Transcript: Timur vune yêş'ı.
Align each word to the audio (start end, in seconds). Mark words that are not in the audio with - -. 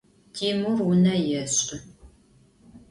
Timur 0.35 0.75
vune 0.85 1.13
yêş'ı. 1.29 1.77